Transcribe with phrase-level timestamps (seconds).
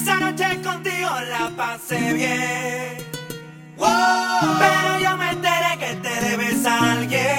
[0.00, 3.04] Esa noche contigo la pasé bien.
[3.76, 7.37] Pero yo me enteré que te debes a alguien.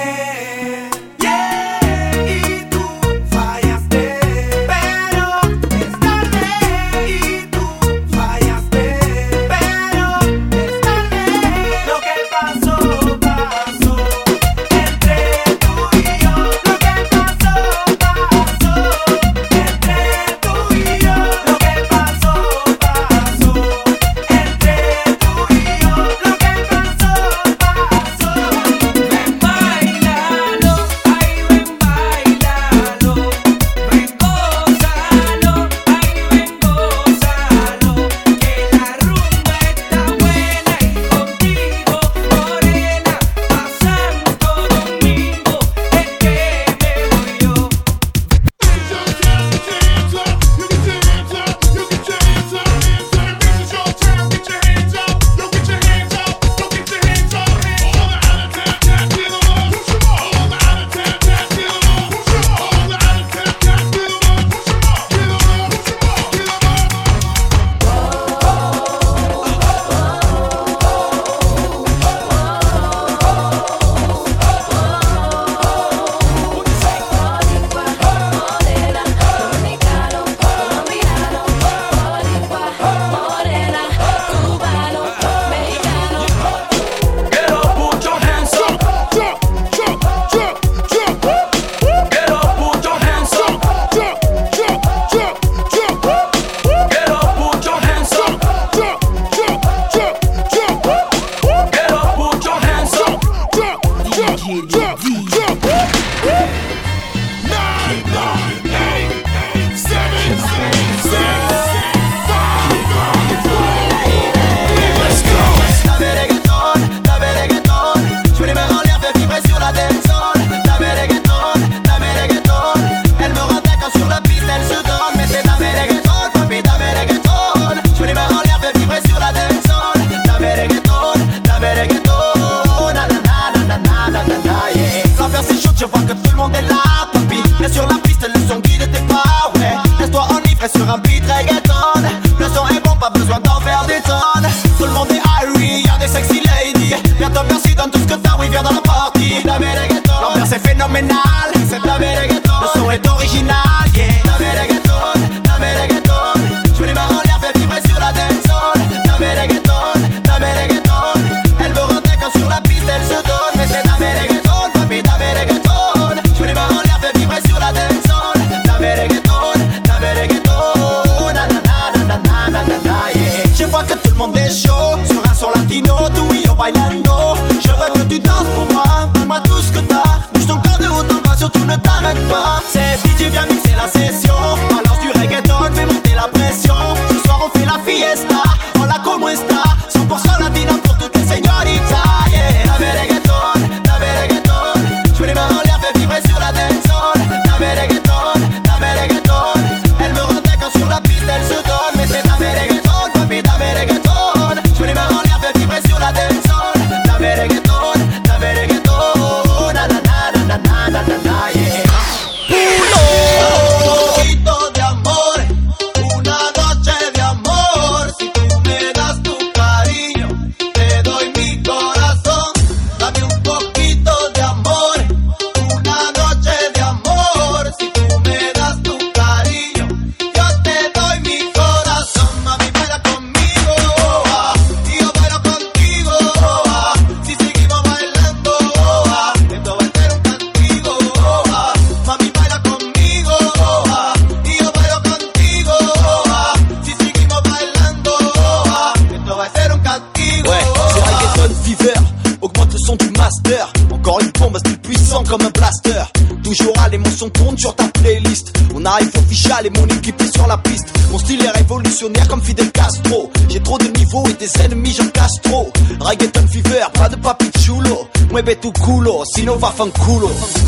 [269.60, 270.59] 发放骷髅。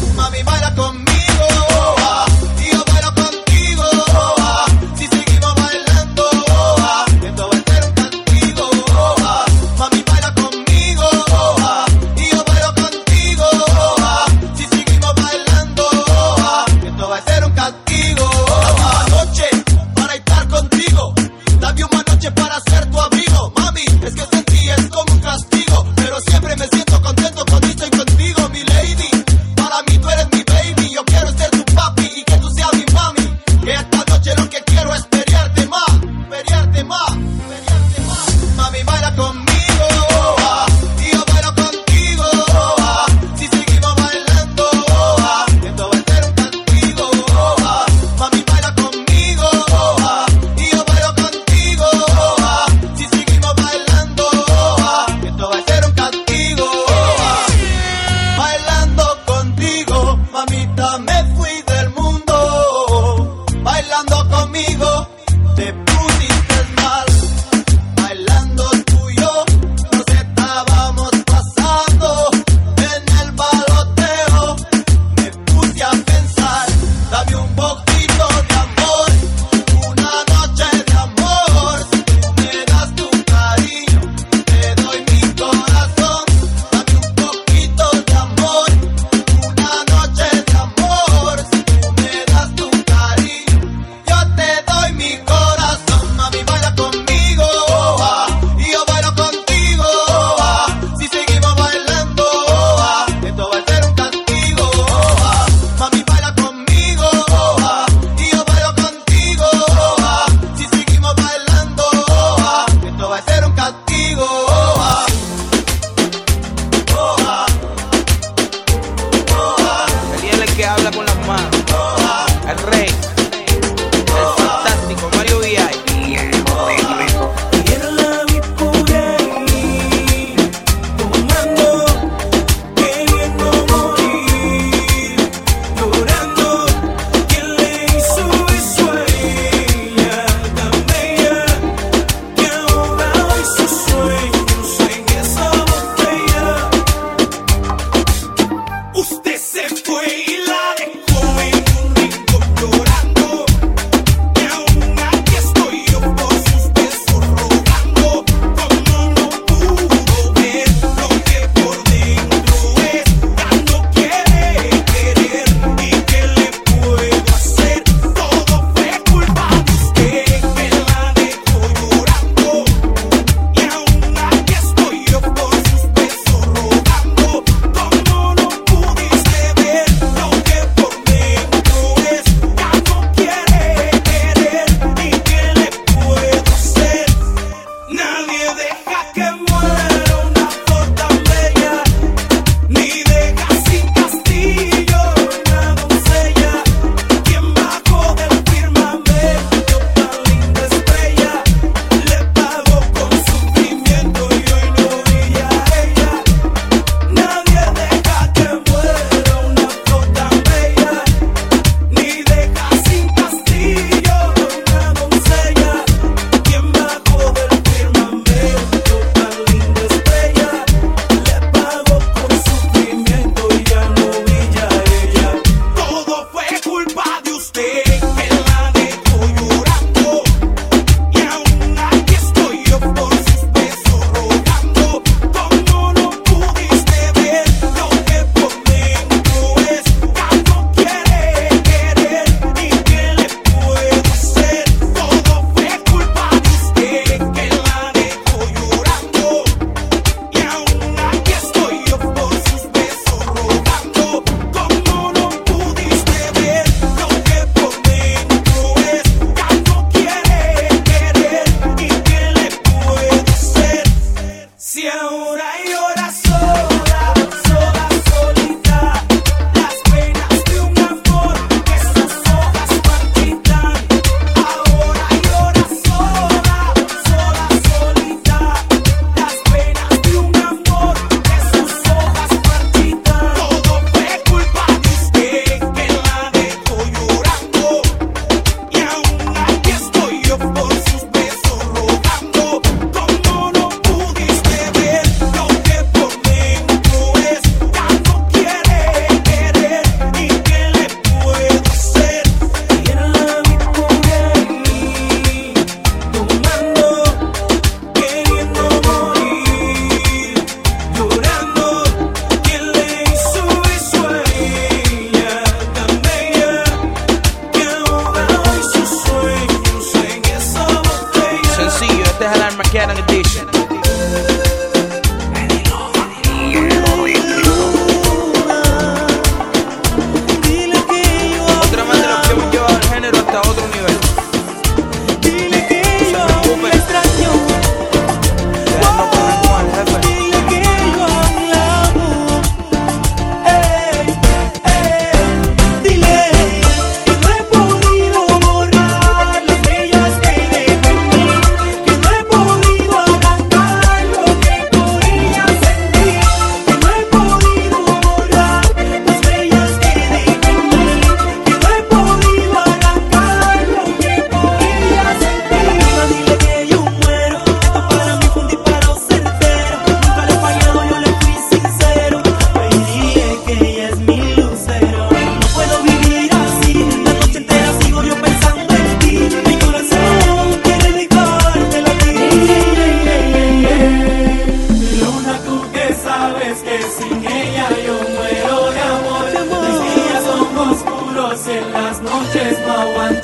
[391.32, 393.21] en las noches no aguanto.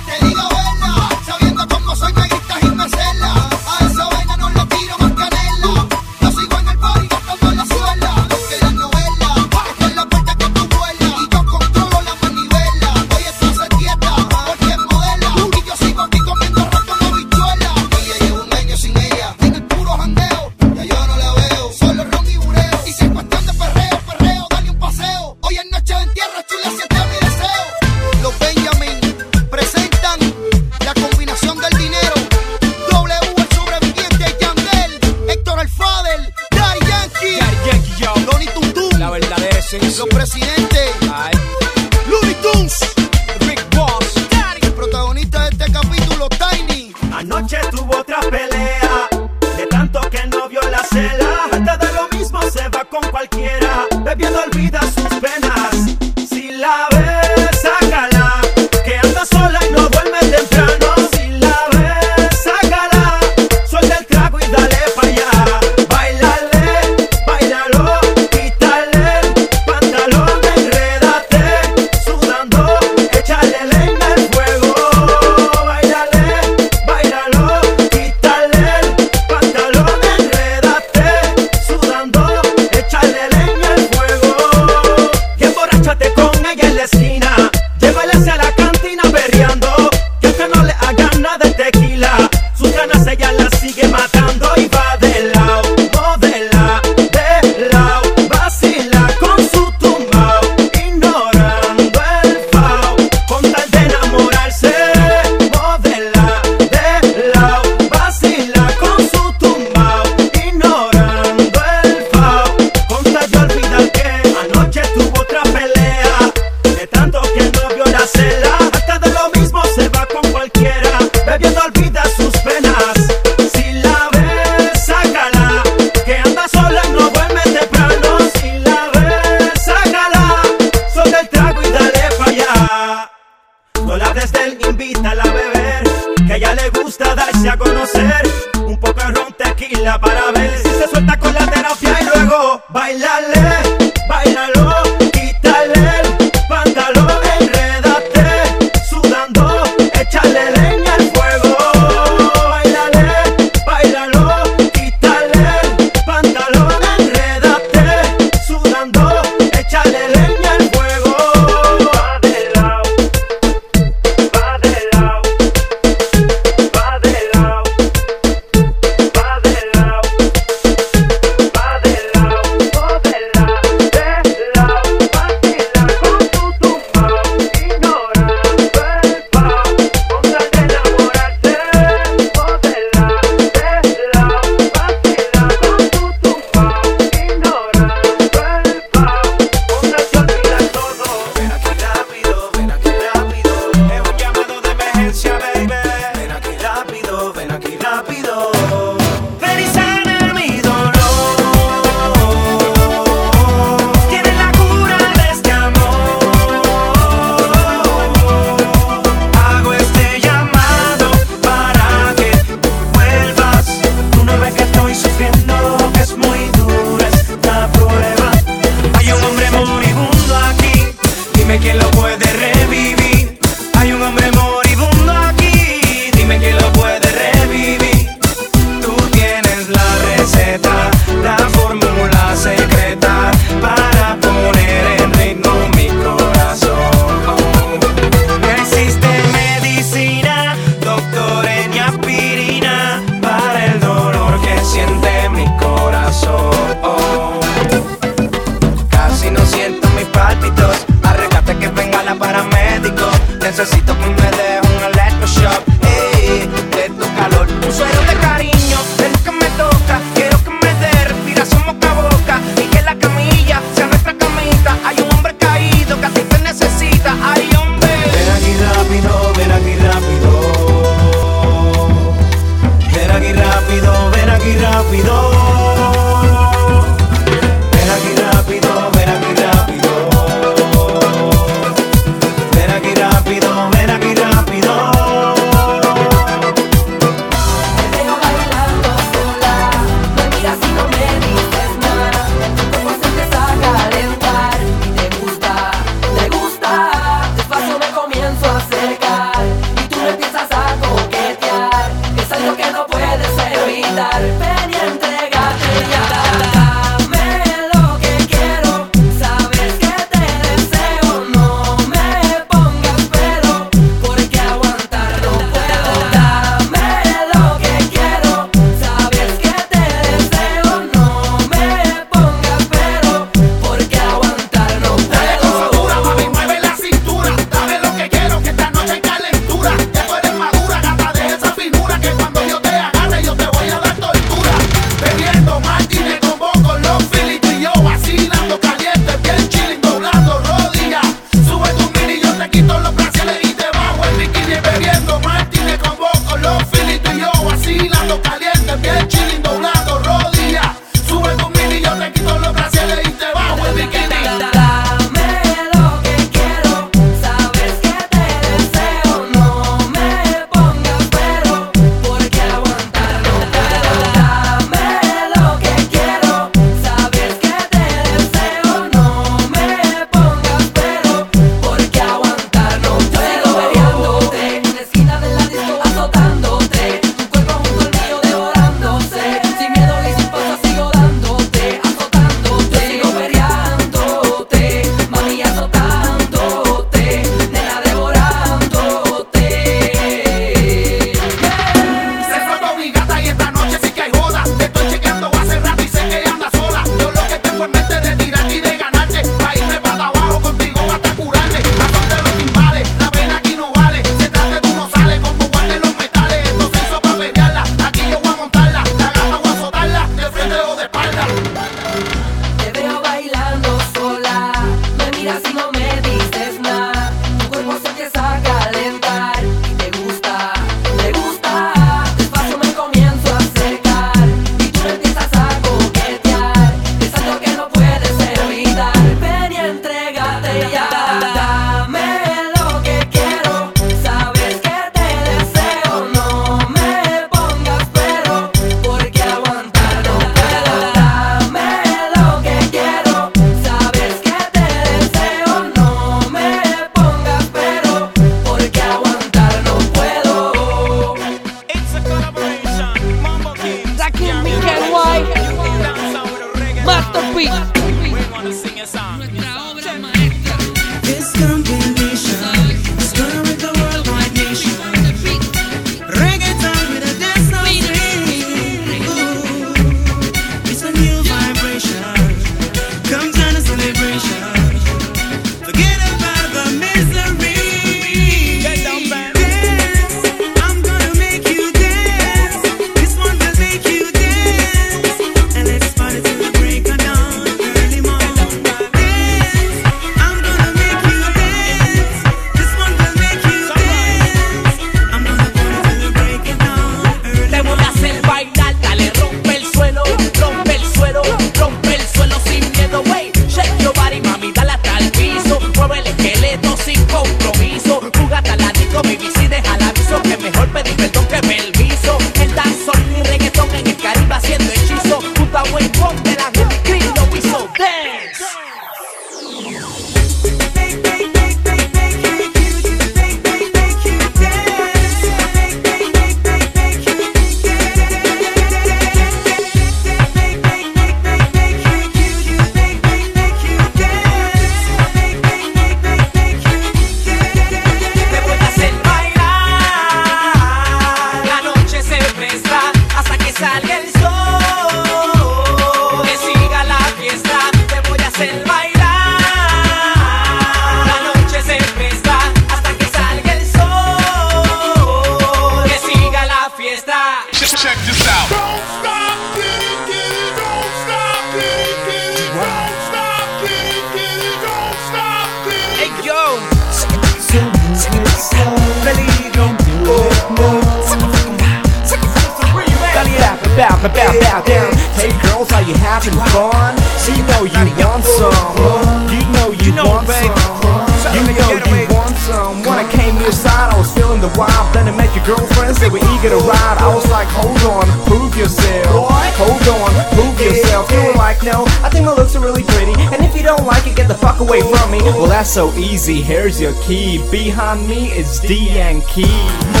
[596.21, 597.39] easy, here's your key.
[597.49, 600.00] Behind me is D and Key.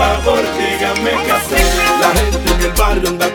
[0.00, 1.66] favor, díganme qué hacer.
[2.00, 3.29] La gente en el barrio anda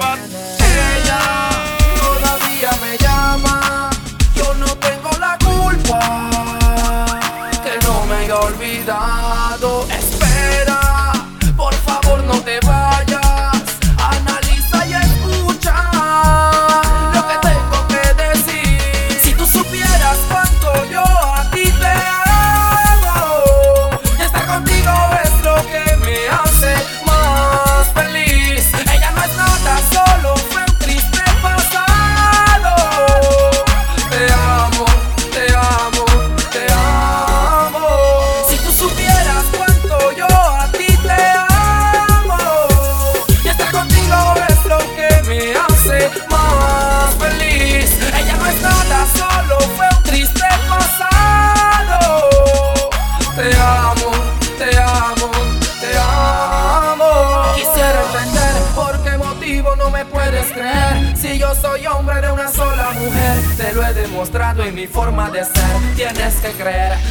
[0.00, 0.39] ば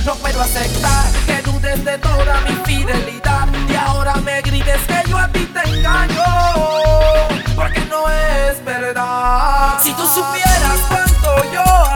[0.05, 5.17] No puedo aceptar que dudes de toda mi fidelidad y ahora me grites que yo
[5.17, 6.23] a ti te engaño,
[7.55, 9.79] porque no es verdad.
[9.81, 11.88] Si tú supieras cuánto yo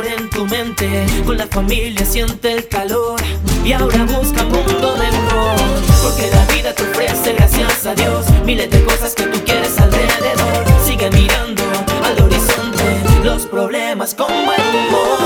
[0.00, 1.04] en tu mente.
[1.26, 3.20] Con la familia siente el calor
[3.64, 5.56] y ahora busca punto de error.
[6.02, 10.64] Porque la vida te ofrece, gracias a Dios, miles de cosas que tú quieres alrededor.
[10.84, 11.62] Sigue mirando
[12.04, 15.21] al horizonte los problemas con buen humor.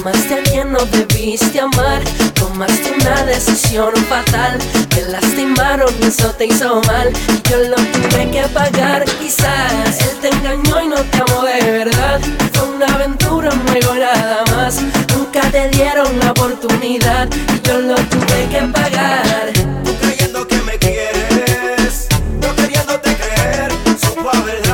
[0.00, 2.02] Amaste a quien no debiste amar.
[2.34, 4.58] Tomaste una decisión fatal.
[4.90, 7.10] Te lastimaron y eso te hizo mal.
[7.28, 9.04] Y yo lo tuve que pagar.
[9.04, 12.20] Quizás él te engañó y no te amó de verdad.
[12.52, 14.80] Fue una aventura, luego nada más.
[15.16, 17.28] Nunca te dieron la oportunidad.
[17.32, 19.52] Y yo lo tuve que pagar.
[19.84, 22.06] Tú creyendo que me quieres.
[22.40, 23.72] Yo queriéndote creer.
[24.00, 24.67] Supo haber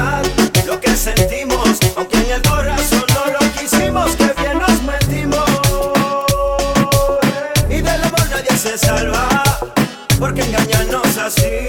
[11.25, 11.67] así,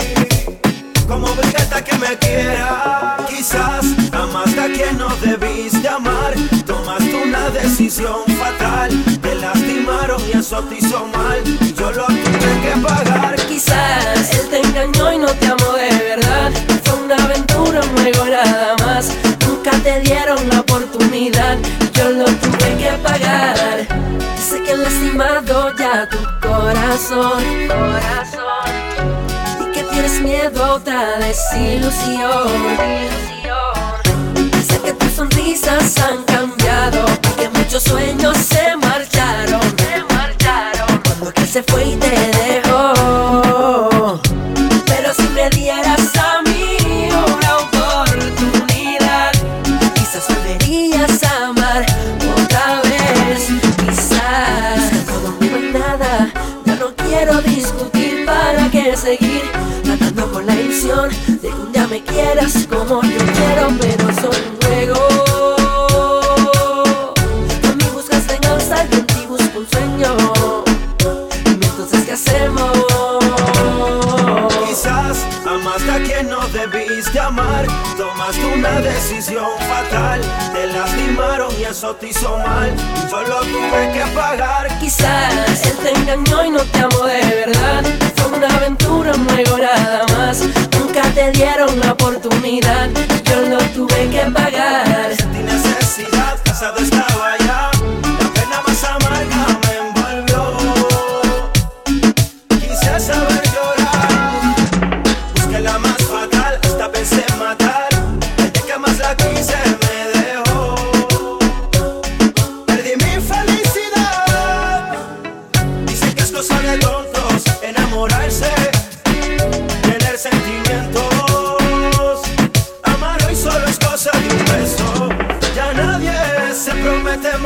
[1.08, 3.18] como brigata que me quiera.
[3.30, 6.34] Quizás amaste a quien no debiste amar,
[6.66, 8.92] tomaste una decisión fatal.
[9.22, 11.42] Te lastimaron y eso te hizo mal,
[11.78, 13.36] yo lo tuve que pagar.
[13.48, 16.52] Quizás él te engañó y no te amó de verdad.
[16.84, 19.12] Fue una aventura, un juego nada más.
[19.48, 21.58] Nunca te dieron la oportunidad,
[21.94, 23.88] yo lo tuve que pagar.
[24.38, 28.45] Sé que lastimado ya tu corazón, corazón.
[29.96, 32.50] Tienes miedo a otra desilusión.
[34.68, 37.06] Sé que tus sonrisas han cambiado.
[37.24, 39.62] y Que muchos sueños se marcharon.
[39.62, 41.02] Se marcharon.
[41.06, 42.35] Cuando aquel se fue y te
[60.96, 61.10] ilusión
[61.42, 65.00] de que un día me quieras como yo quiero, pero soy un juego.
[67.62, 70.16] Tú en mí buscas venganza, yo en ti busco un sueño.
[71.44, 72.72] Dime entonces qué hacemos.
[74.68, 77.66] Quizás amaste a quien no debiste amar.
[77.98, 80.22] Tomaste una decisión fatal.
[80.54, 82.74] Te lastimaron y eso te hizo mal.
[82.74, 84.80] Y yo lo tuve que pagar.
[84.80, 87.84] Quizás él te engañó y no te amó de verdad.
[88.16, 90.44] Fue una aventura, un juego nada más.
[90.96, 92.90] Nunca te dieron la oportunidad.
[93.26, 95.14] Yo lo tuve que pagar.
[95.14, 97.75] Sentí necesidad, casado estaba ya.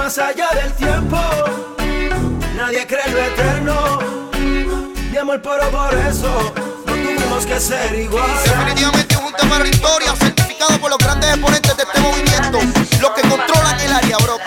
[0.10, 1.18] Más allá del tiempo.
[2.55, 3.99] Nadie cree lo eterno.
[5.12, 6.51] Mi amor, pero por eso
[6.88, 8.26] no tuvimos que ser igual.
[8.43, 12.60] Definitivamente un tema de historia certificado por los grandes exponentes de este movimiento,
[12.99, 14.38] los que controlan el área, bro.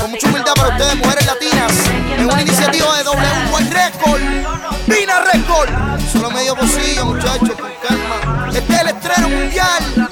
[0.00, 1.72] Con mucha humildad para ustedes, mujeres latinas,
[2.16, 4.22] en una iniciativa de W Record,
[4.86, 5.68] Vina Record.
[6.10, 8.48] Solo medio pocillo, muchachos, con calma.
[8.54, 10.10] Este es el estreno mundial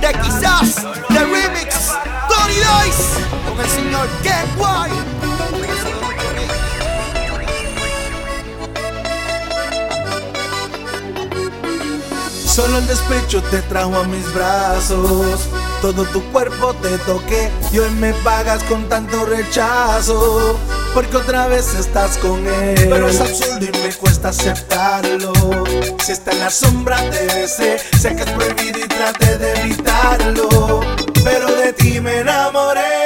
[0.00, 1.92] de quizás, de remix,
[2.28, 5.14] Tony Dice, con el señor Ken White.
[12.46, 15.40] Solo el despecho te trajo a mis brazos.
[15.80, 20.58] Todo tu cuerpo te toqué y hoy me pagas con tanto rechazo.
[20.94, 22.86] Porque otra vez estás con él.
[22.88, 25.32] Pero es absurdo y me cuesta aceptarlo.
[26.04, 27.78] Si está en la sombra te besé.
[28.00, 30.80] Sé que es prohibido y traté de evitarlo.
[31.24, 33.04] Pero de ti me enamoré.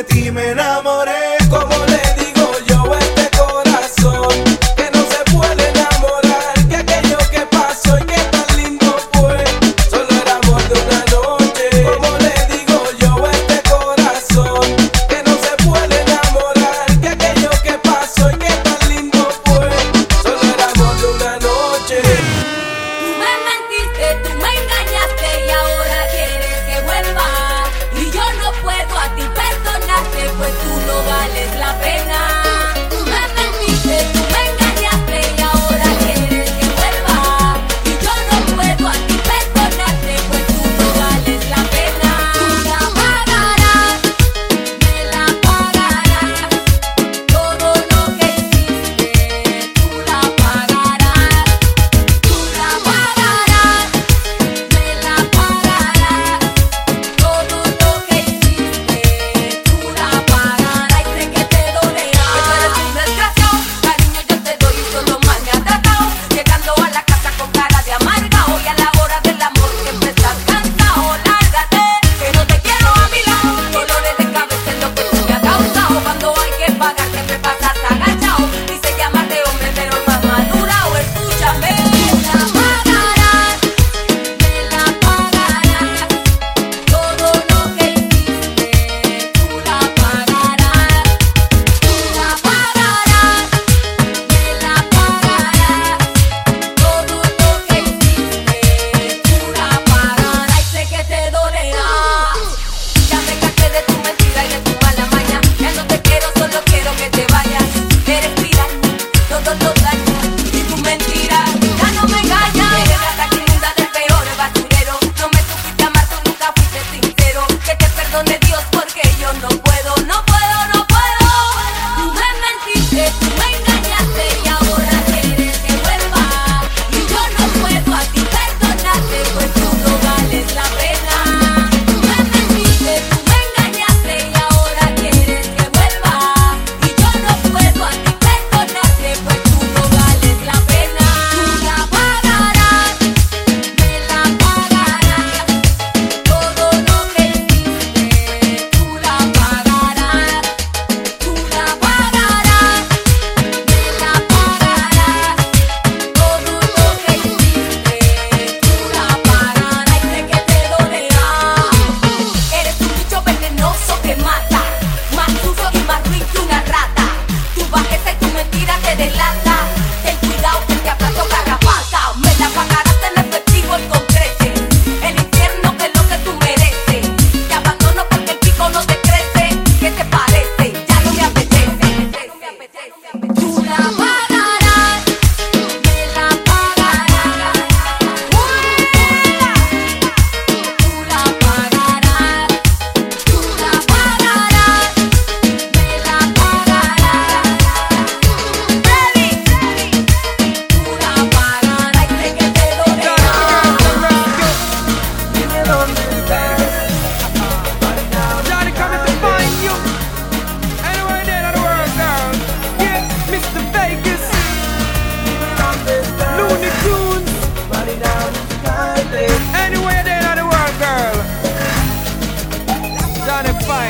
[0.00, 0.99] De ti me enamoré.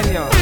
[0.02, 0.39] Yeah.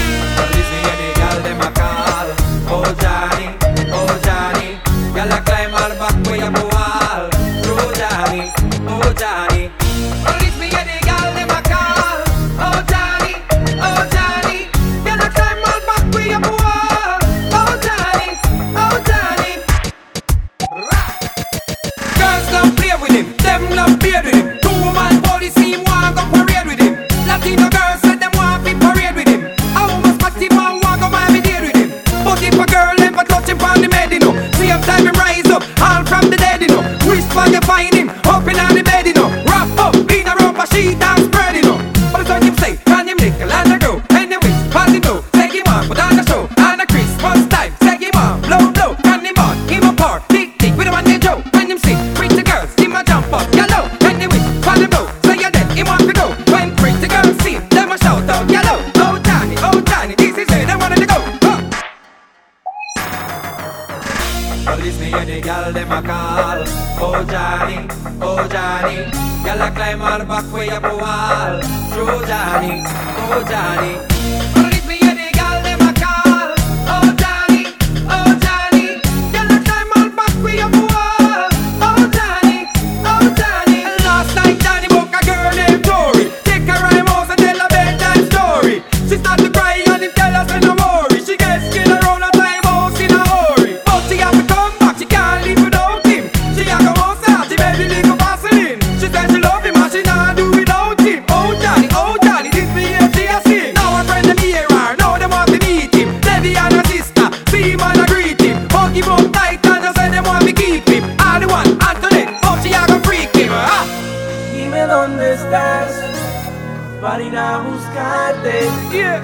[117.19, 118.69] para ir a buscarte.
[118.93, 119.21] Yeah,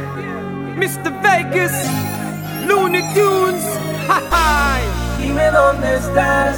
[0.76, 1.12] Mr.
[1.22, 1.72] Vegas,
[2.66, 3.64] Looney Tunes,
[5.18, 6.56] Dime dónde estás.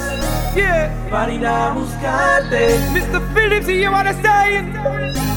[0.55, 0.89] Yeah.
[1.11, 2.79] Para ir a buscarte.
[2.91, 3.21] Mr.
[3.35, 4.63] Phillips, you wanna say?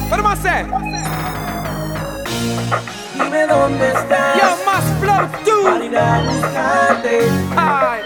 [0.08, 0.36] What am I?
[3.14, 4.36] Dime dónde estás.
[4.40, 5.70] Yo, más flow, dude.
[5.70, 7.18] Para ir a buscarte.
[7.56, 8.00] Ay.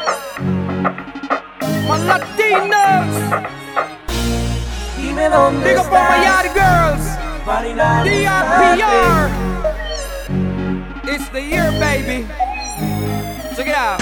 [1.86, 3.14] My Latinos.
[4.96, 5.84] Dime dónde Digo estás.
[5.84, 7.23] Digo por Mayar Girls.
[7.44, 9.28] DRPR.
[11.04, 12.26] It's the year, baby.
[13.54, 14.00] Check it out.